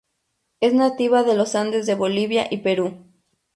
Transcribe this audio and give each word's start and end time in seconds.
Es 0.61 0.73
nativa 0.73 1.21
de 1.21 1.35
los 1.35 1.53
Andes 1.53 1.85
de 1.85 1.93
Bolivia 1.93 2.47
y 2.49 2.61
Perú. 2.63 3.05